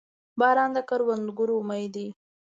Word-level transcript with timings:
•باران 0.39 0.69
د 0.75 0.77
کروندګرو 0.89 1.55
امید 1.61 1.89
دی. 1.95 2.07